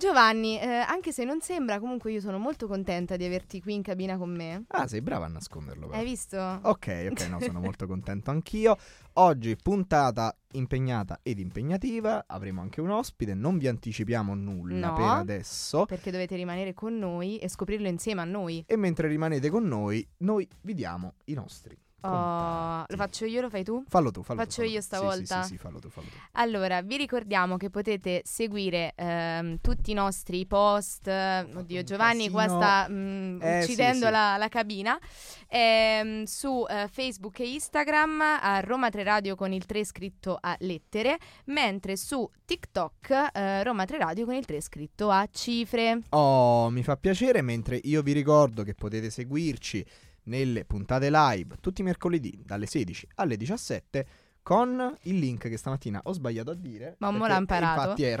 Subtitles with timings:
[0.00, 3.82] Giovanni, eh, anche se non sembra, comunque io sono molto contenta di averti qui in
[3.82, 4.64] cabina con me.
[4.68, 5.88] Ah, sei brava a nasconderlo.
[5.88, 5.98] Però.
[5.98, 6.38] Hai visto?
[6.38, 8.78] Ok, ok, no, sono molto contento anch'io.
[9.14, 14.94] Oggi puntata impegnata ed impegnativa, avremo anche un ospite, non vi anticipiamo nulla No.
[14.94, 15.84] per adesso.
[15.84, 18.64] Perché dovete rimanere con noi e scoprirlo insieme a noi.
[18.66, 21.76] E mentre rimanete con noi, noi vi diamo i nostri.
[22.02, 23.84] Oh, lo faccio io, lo fai tu?
[23.88, 24.84] Fallo tu, fallo tu, Faccio fallo io tu.
[24.84, 25.42] Stavolta?
[25.42, 26.16] Sì, sì, sì, fallo tu, fallo tu.
[26.32, 31.06] Allora, vi ricordiamo che potete seguire ehm, tutti i nostri post.
[31.08, 34.08] eh, Oddio, Giovanni qua sta mm, Eh, sì, uccidendo.
[34.10, 34.98] La, la cabina.
[35.48, 40.56] Ehm, su eh, Facebook e Instagram a Roma 3 Radio con il 3 scritto a
[40.60, 46.00] lettere, mentre su TikTok eh, Roma 3 Radio con il 3 scritto a cifre.
[46.10, 49.84] Oh, mi fa piacere, mentre io vi ricordo che potete seguirci
[50.24, 54.06] nelle puntate live tutti i mercoledì dalle 16 alle 17
[54.42, 56.96] con il link che stamattina ho sbagliato a dire.
[56.98, 57.80] Ma mo perché l'ha imparato.
[57.80, 58.16] Infatti è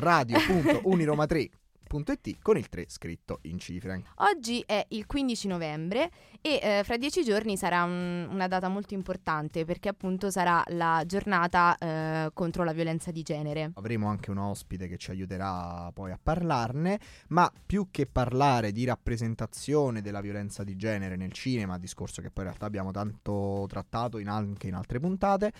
[1.90, 4.02] radio.uniroma3.it con il 3 scritto in cifre.
[4.16, 6.10] Oggi è il 15 novembre
[6.40, 11.02] e eh, fra dieci giorni sarà un- una data molto importante perché appunto sarà la
[11.06, 13.72] giornata eh, contro la violenza di genere.
[13.74, 18.84] Avremo anche un ospite che ci aiuterà poi a parlarne, ma più che parlare di
[18.84, 24.18] rappresentazione della violenza di genere nel cinema, discorso che poi in realtà abbiamo tanto trattato
[24.18, 25.52] in anche in altre puntate,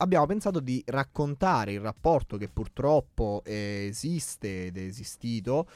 [0.00, 5.68] abbiamo pensato di raccontare il rapporto che purtroppo eh, esiste ed è esistito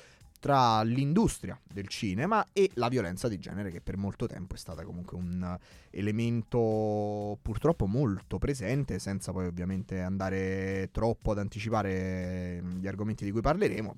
[0.45, 4.85] tra l'industria del cinema e la violenza di genere che per molto tempo è stata
[4.85, 5.59] comunque un
[5.89, 13.31] elemento purtroppo molto presente senza poi ovviamente andare troppo ad anticipare eh, gli argomenti di
[13.31, 13.95] cui parleremo.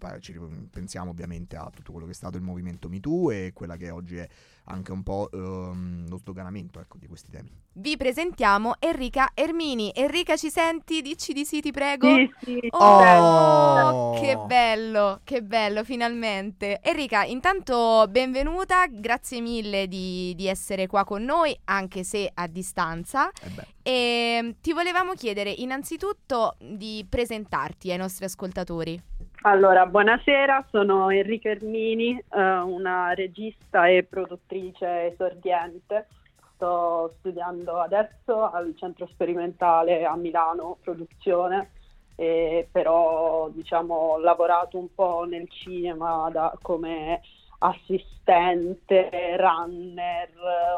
[0.71, 4.19] Pensiamo ovviamente a tutto quello che è stato il movimento MeToo e quella che oggi
[4.19, 4.29] è
[4.67, 9.92] anche un po' ehm, lo sdoganamento ecco, di questi temi Vi presentiamo Enrica Ermini.
[9.95, 11.03] Enrica, ci senti?
[11.03, 12.06] Dici di sì, ti prego.
[12.08, 14.11] Sì, sì, Oh, Oh!
[14.19, 16.81] che bello, che bello, finalmente.
[16.81, 23.30] Enrica, intanto benvenuta, grazie mille di, di essere qua con noi, anche se a distanza.
[23.30, 29.01] Eh E ti volevamo chiedere innanzitutto di presentarti ai nostri ascoltatori.
[29.46, 36.08] Allora, buonasera, sono Enrica Ermini, eh, una regista e produttrice esordiente.
[36.55, 41.70] Sto studiando adesso al centro sperimentale a Milano, produzione,
[42.17, 47.20] però diciamo ho lavorato un po' nel cinema da- come
[47.58, 50.29] assistente, runner,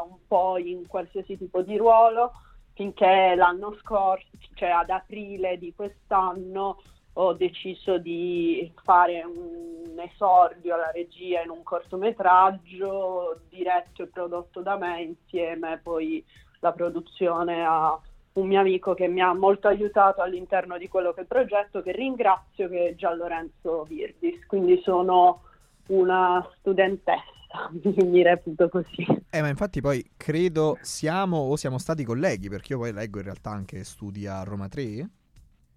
[0.07, 2.33] un po' in qualsiasi tipo di ruolo,
[2.73, 6.77] finché l'anno scorso, cioè ad aprile di quest'anno,
[7.21, 14.77] ho deciso di fare un esordio alla regia in un cortometraggio diretto e prodotto da
[14.77, 16.23] me insieme poi
[16.61, 17.99] la produzione a
[18.33, 21.81] un mio amico che mi ha molto aiutato all'interno di quello che è il progetto,
[21.81, 24.45] che ringrazio, che è Gian Lorenzo Virdis.
[24.45, 25.41] Quindi sono
[25.87, 27.69] una studentessa,
[28.05, 29.05] mi reputo così.
[29.29, 33.25] eh, ma infatti poi credo siamo o siamo stati colleghi perché io poi leggo in
[33.25, 35.09] realtà anche studi a Roma 3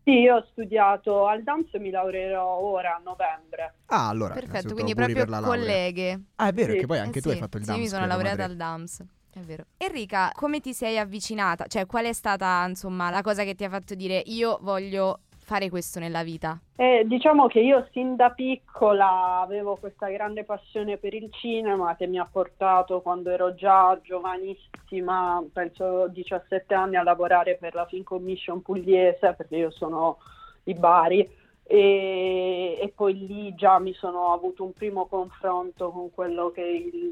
[0.05, 3.75] Sì, io ho studiato al DAMS e mi laureerò ora a novembre.
[3.87, 6.23] Ah, allora, Perfetto, quindi proprio colleghe.
[6.37, 6.79] Ah, è vero Sì.
[6.79, 7.83] che poi Eh anche tu sì, hai fatto il Sì, DAMS.
[7.83, 8.53] mi sono laureata Madre.
[8.53, 9.05] al DAMS.
[9.35, 9.65] È vero.
[9.77, 11.67] Enrica, come ti sei avvicinata?
[11.67, 15.69] Cioè, qual è stata, insomma, la cosa che ti ha fatto dire io voglio fare
[15.69, 16.59] questo nella vita?
[16.77, 22.07] E diciamo che io sin da piccola avevo questa grande passione per il cinema che
[22.07, 28.03] mi ha portato quando ero già giovanissima, penso 17 anni, a lavorare per la Film
[28.03, 30.19] Commission pugliese, perché io sono
[30.63, 31.41] di Bari.
[31.65, 36.67] E, e poi lì già mi sono avuto un primo confronto con quello che è
[36.67, 37.11] il,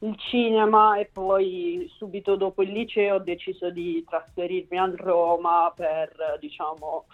[0.00, 6.36] il cinema e poi subito dopo il liceo ho deciso di trasferirmi a Roma per,
[6.40, 7.06] diciamo,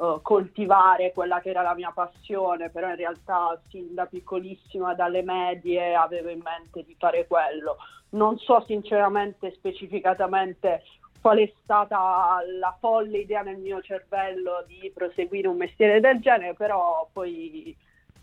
[0.00, 5.22] eh, coltivare quella che era la mia passione, però in realtà sin da piccolissima, dalle
[5.22, 7.76] medie, avevo in mente di fare quello.
[8.10, 10.84] Non so sinceramente, specificatamente,
[11.20, 16.54] qual è stata la folle idea nel mio cervello di proseguire un mestiere del genere,
[16.54, 17.76] però poi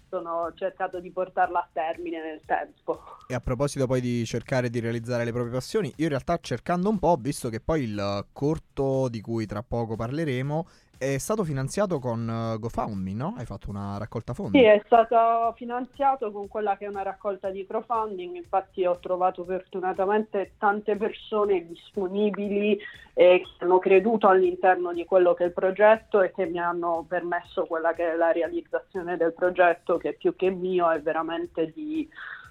[0.09, 3.03] sono cercato di portarla a termine nel tempo.
[3.27, 6.89] E a proposito poi di cercare di realizzare le proprie passioni, io in realtà cercando
[6.89, 11.43] un po' ho visto che poi il corto di cui tra poco parleremo è stato
[11.43, 13.35] finanziato con eh, GoFundMe, no?
[13.37, 14.57] Hai fatto una raccolta fondi.
[14.57, 19.43] Sì, è stato finanziato con quella che è una raccolta di crowdfunding, infatti ho trovato
[19.43, 22.79] fortunatamente tante persone disponibili
[23.13, 27.05] e che hanno creduto all'interno di quello che è il progetto e che mi hanno
[27.07, 32.07] permesso quella che è la realizzazione del progetto, che più che mio è veramente di,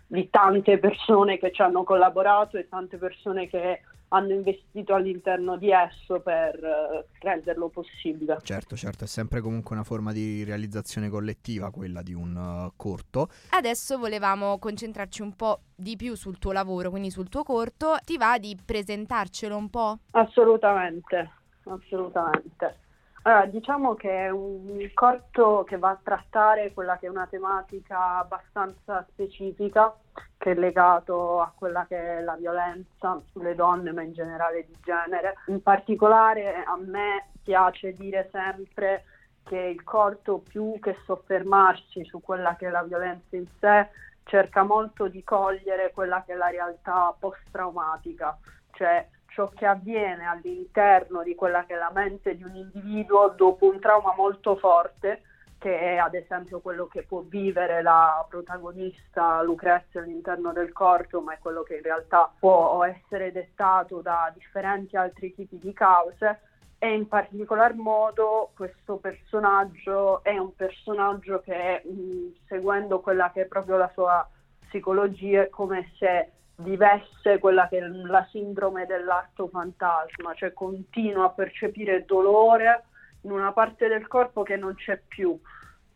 [0.06, 5.70] di tante persone che ci hanno collaborato e tante persone che hanno investito all'interno di
[5.70, 8.38] esso per eh, renderlo possibile.
[8.42, 13.28] Certo, certo, è sempre comunque una forma di realizzazione collettiva quella di un uh, corto.
[13.50, 17.96] Adesso volevamo concentrarci un po' di più sul tuo lavoro, quindi sul tuo corto.
[18.04, 19.98] Ti va di presentarcelo un po'?
[20.12, 21.30] Assolutamente,
[21.64, 22.84] assolutamente.
[23.26, 28.18] Allora, diciamo che è un corto che va a trattare quella che è una tematica
[28.18, 29.92] abbastanza specifica,
[30.38, 34.76] che è legato a quella che è la violenza sulle donne, ma in generale di
[34.80, 35.34] genere.
[35.46, 39.06] In particolare a me piace dire sempre
[39.42, 43.88] che il corto, più che soffermarsi su quella che è la violenza in sé,
[44.22, 48.38] cerca molto di cogliere quella che è la realtà post-traumatica,
[48.70, 49.04] cioè
[49.36, 53.78] ciò che avviene all'interno di quella che è la mente di un individuo dopo un
[53.78, 55.20] trauma molto forte,
[55.58, 61.34] che è ad esempio quello che può vivere la protagonista Lucrezia all'interno del corpo, ma
[61.34, 66.40] è quello che in realtà può essere dettato da differenti altri tipi di cause.
[66.78, 71.82] E in particolar modo questo personaggio è un personaggio che,
[72.46, 74.26] seguendo quella che è proprio la sua
[74.60, 81.30] psicologia, è come se vivesse quella che è la sindrome dell'arto fantasma, cioè continua a
[81.30, 82.84] percepire dolore
[83.22, 85.38] in una parte del corpo che non c'è più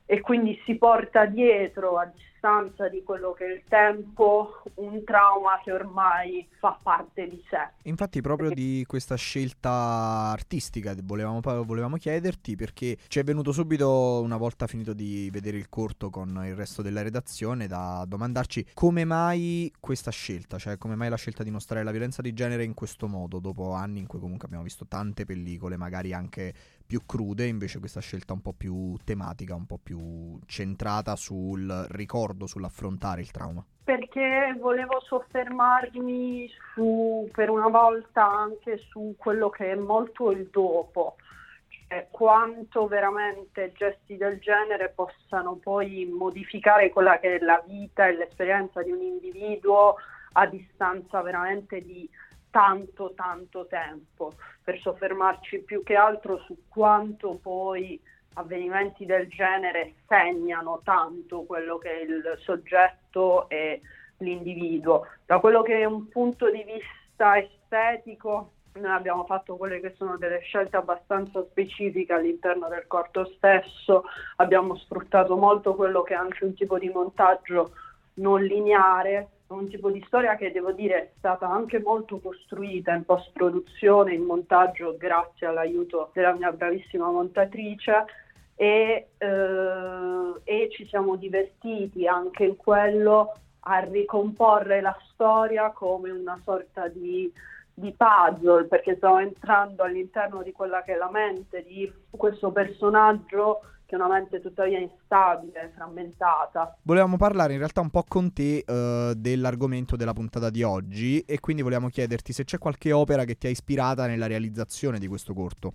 [0.05, 5.61] e quindi si porta dietro a distanza di quello che è il tempo un trauma
[5.63, 7.69] che ormai fa parte di sé.
[7.83, 14.39] Infatti proprio di questa scelta artistica volevamo, volevamo chiederti perché ci è venuto subito una
[14.39, 19.71] volta finito di vedere il corto con il resto della redazione da domandarci come mai
[19.79, 23.07] questa scelta, cioè come mai la scelta di mostrare la violenza di genere in questo
[23.07, 26.55] modo dopo anni in cui comunque abbiamo visto tante pellicole magari anche
[26.91, 32.29] più crude, invece questa scelta un po' più tematica, un po' più centrata sul ricordo,
[32.47, 33.65] sull'affrontare il trauma?
[33.83, 41.17] Perché volevo soffermarmi su, per una volta anche su quello che è molto il dopo,
[41.89, 48.17] cioè quanto veramente gesti del genere possano poi modificare quella che è la vita e
[48.17, 49.97] l'esperienza di un individuo
[50.33, 52.09] a distanza veramente di
[52.51, 58.01] tanto tanto tempo per soffermarci più che altro su quanto poi
[58.35, 63.81] avvenimenti del genere segnano tanto quello che è il soggetto e
[64.19, 65.07] l'individuo.
[65.27, 70.17] Da quello che è un punto di vista estetico, noi abbiamo fatto quelle che sono
[70.17, 74.05] delle scelte abbastanza specifiche all'interno del corto stesso,
[74.37, 77.73] abbiamo sfruttato molto quello che è anche un tipo di montaggio
[78.15, 83.05] non lineare, un tipo di storia che devo dire è stata anche molto costruita in
[83.05, 88.05] post produzione, in montaggio grazie all'aiuto della mia bravissima montatrice.
[88.55, 96.39] E, eh, e ci siamo divertiti anche in quello a ricomporre la storia come una
[96.45, 97.33] sorta di,
[97.73, 103.61] di puzzle perché stiamo entrando all'interno di quella che è la mente di questo personaggio
[103.91, 106.77] che è una mente tuttavia instabile, frammentata.
[106.83, 111.41] Volevamo parlare in realtà un po' con te uh, dell'argomento della puntata di oggi e
[111.41, 115.35] quindi volevamo chiederti se c'è qualche opera che ti ha ispirata nella realizzazione di questo
[115.35, 115.73] corto.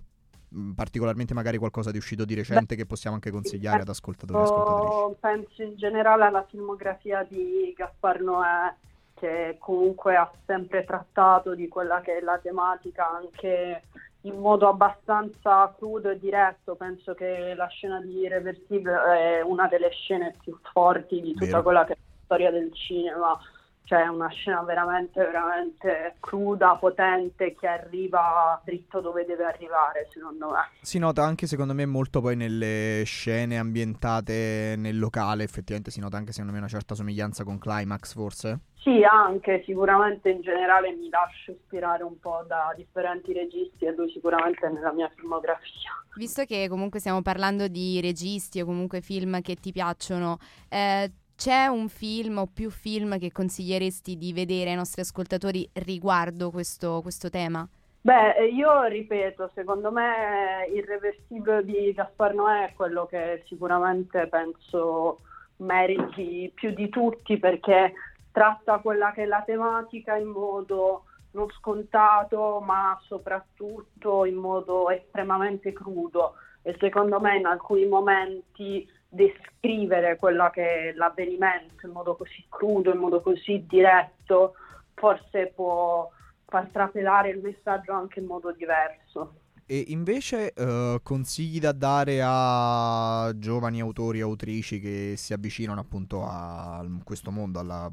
[0.56, 4.38] Mm, particolarmente magari qualcosa di uscito di recente Beh, che possiamo anche consigliare ad ascoltatori
[4.38, 5.16] e ascoltatrici.
[5.20, 8.74] Penso in generale alla filmografia di Gaspar Noè
[9.12, 13.82] che comunque ha sempre trattato di quella che è la tematica anche
[14.26, 16.74] in modo abbastanza crudo e diretto.
[16.74, 21.62] Penso che la scena di Irreversibile è una delle scene più forti di tutta Vero.
[21.62, 23.38] quella che è la storia del cinema.
[23.86, 30.50] Cioè è una scena veramente, veramente cruda, potente, che arriva dritto dove deve arrivare, secondo
[30.50, 30.70] me.
[30.80, 36.16] Si nota anche, secondo me, molto poi nelle scene ambientate nel locale, effettivamente si nota
[36.16, 38.58] anche, secondo me, una certa somiglianza con Climax, forse?
[38.86, 44.10] Sì, anche sicuramente in generale mi lascio ispirare un po' da differenti registi e lui
[44.10, 45.90] sicuramente è nella mia filmografia.
[46.16, 50.38] Visto che comunque stiamo parlando di registi o comunque film che ti piacciono,
[50.68, 56.50] eh, c'è un film o più film che consiglieresti di vedere ai nostri ascoltatori riguardo
[56.50, 57.68] questo, questo tema?
[58.00, 65.20] Beh, io ripeto, secondo me Irreversibile di Gaspar Noè è quello che sicuramente penso
[65.56, 67.92] meriti più di tutti perché
[68.30, 75.72] tratta quella che è la tematica in modo non scontato, ma soprattutto in modo estremamente
[75.72, 82.44] crudo e secondo me in alcuni momenti descrivere quello che è l'avvenimento in modo così
[82.48, 84.54] crudo, in modo così diretto,
[84.94, 86.10] forse può
[86.46, 89.40] far trapelare il messaggio anche in modo diverso.
[89.68, 96.22] E invece uh, consigli da dare a giovani autori e autrici che si avvicinano appunto
[96.24, 97.90] a questo mondo, alla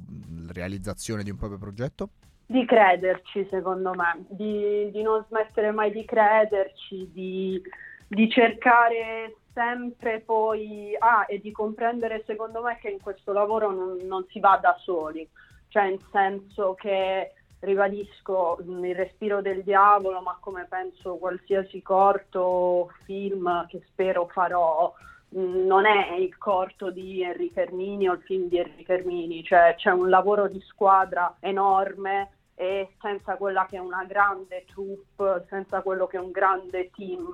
[0.52, 2.10] realizzazione di un proprio progetto?
[2.46, 7.60] di crederci, secondo me, di, di, non smettere mai di crederci, di,
[8.08, 13.98] di cercare sempre poi ah, e di comprendere, secondo me, che in questo lavoro non,
[14.04, 15.28] non si va da soli,
[15.70, 23.66] cioè in senso che ribadisco il respiro del diavolo, ma come penso qualsiasi corto film
[23.68, 24.94] che spero farò,
[25.30, 29.92] non è il corto di Enrico Ermini o il film di Enrico Ermini, cioè c'è
[29.92, 36.06] un lavoro di squadra enorme e senza quella che è una grande troupe, senza quello
[36.08, 37.34] che è un grande team,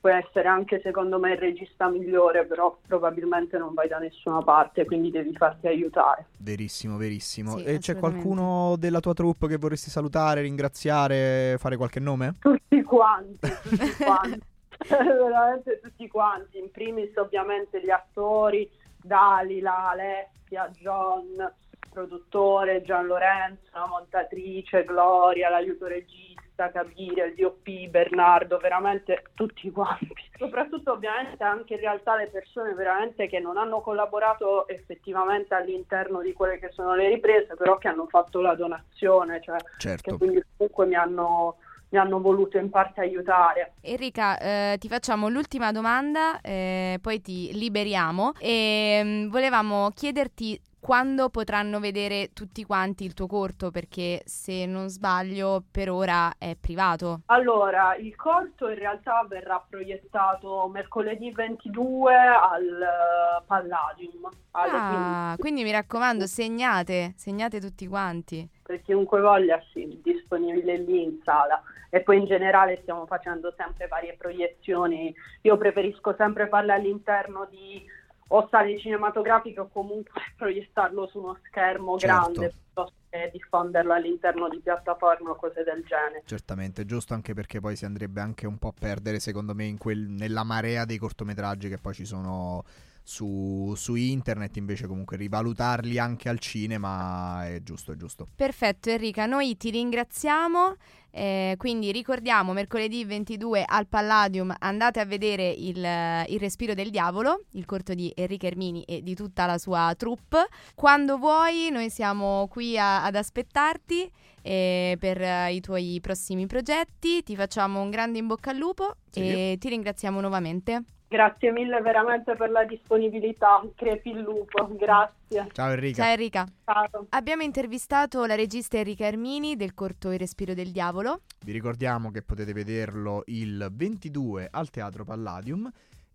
[0.00, 4.84] puoi essere anche secondo me il regista migliore, però probabilmente non vai da nessuna parte,
[4.84, 6.26] quindi devi farti aiutare.
[6.36, 7.56] Verissimo, verissimo.
[7.58, 12.36] Sì, e c'è qualcuno della tua troupe che vorresti salutare, ringraziare, fare qualche nome?
[12.38, 14.56] Tutti quanti, tutti quanti.
[14.88, 21.52] veramente tutti quanti, in primis ovviamente gli attori, Dalila, Alessia, John,
[21.98, 30.14] produttore, Gian Lorenzo, la montatrice, Gloria, l'aiuto regista, Capire, il DOP, Bernardo, veramente tutti quanti.
[30.36, 36.32] Soprattutto ovviamente anche in realtà le persone veramente che non hanno collaborato effettivamente all'interno di
[36.32, 40.10] quelle che sono le riprese, però che hanno fatto la donazione, cioè certo.
[40.10, 41.56] che quindi comunque mi hanno
[41.90, 43.72] mi hanno voluto in parte aiutare.
[43.80, 50.60] Enrica, eh, ti facciamo l'ultima domanda, eh, poi ti liberiamo e mh, mm, volevamo chiederti
[50.88, 53.70] quando potranno vedere tutti quanti il tuo corto?
[53.70, 57.20] Perché se non sbaglio per ora è privato.
[57.26, 64.30] Allora, il corto in realtà verrà proiettato mercoledì 22 al uh, Palladium.
[64.52, 68.48] Ah, quindi mi raccomando, segnate, segnate tutti quanti.
[68.62, 71.62] Per chiunque voglia, sì, disponibile lì in sala.
[71.90, 75.14] E poi in generale stiamo facendo sempre varie proiezioni.
[75.42, 77.84] Io preferisco sempre farle all'interno di
[78.28, 82.32] o sale cinematografiche o comunque proiettarlo su uno schermo certo.
[82.32, 86.22] grande piuttosto che diffonderlo all'interno di piattaforme o cose del genere.
[86.24, 89.78] Certamente, giusto anche perché poi si andrebbe anche un po' a perdere secondo me in
[89.78, 92.64] quel, nella marea dei cortometraggi che poi ci sono
[93.08, 98.28] su, su, internet invece comunque rivalutarli anche al cinema è giusto, è giusto.
[98.36, 100.76] Perfetto Enrica, noi ti ringraziamo,
[101.10, 107.44] eh, quindi ricordiamo mercoledì 22 al Palladium andate a vedere il, il, Respiro del Diavolo,
[107.52, 110.46] il corto di Enrica Ermini e di tutta la sua troupe.
[110.74, 114.10] Quando vuoi noi siamo qui a, ad aspettarti
[114.42, 118.96] eh, per uh, i tuoi prossimi progetti, ti facciamo un grande in bocca al lupo
[119.10, 119.20] sì.
[119.20, 120.84] e ti ringraziamo nuovamente.
[121.10, 125.48] Grazie mille veramente per la disponibilità, crepi il lupo, grazie.
[125.52, 126.02] Ciao Enrica.
[126.02, 126.46] Ciao Enrica.
[126.66, 127.06] Ciao.
[127.08, 131.22] Abbiamo intervistato la regista Enrica Ermini del corto Il respiro del diavolo.
[131.46, 135.70] Vi ricordiamo che potete vederlo il 22 al Teatro Palladium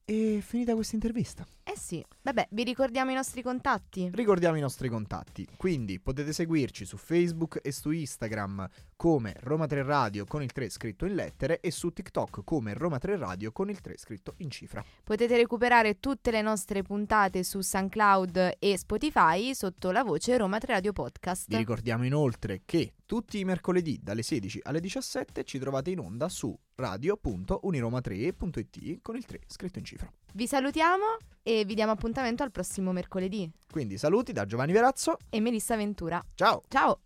[0.06, 1.44] e finita questa intervista.
[1.65, 4.10] Eh sì, vabbè, vi ricordiamo i nostri contatti.
[4.13, 8.67] Ricordiamo i nostri contatti, quindi potete seguirci su Facebook e su Instagram
[8.98, 12.98] come Roma 3 Radio con il 3 scritto in lettere e su TikTok come Roma
[12.98, 14.84] 3 Radio con il 3 scritto in cifra.
[15.03, 20.74] Potete recuperare tutte le nostre puntate su SoundCloud e Spotify sotto la voce Roma 3
[20.74, 21.48] Radio Podcast.
[21.48, 26.27] Vi ricordiamo inoltre che tutti i mercoledì dalle 16 alle 17 ci trovate in onda
[26.27, 30.12] su radio.uniroma3.it con il 3 scritto in cifra.
[30.36, 33.48] Vi salutiamo e vi diamo appuntamento al prossimo mercoledì.
[33.70, 36.24] Quindi saluti da Giovanni Verazzo e Melissa Ventura.
[36.34, 36.63] Ciao.
[36.70, 37.00] Ciao.